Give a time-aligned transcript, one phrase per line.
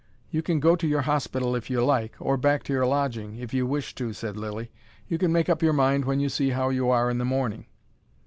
[0.31, 3.53] "You can go to your hospital if you like or back to your lodging if
[3.53, 4.71] you wish to," said Lilly.
[5.07, 7.67] "You can make up your mind when you see how you are in the morning."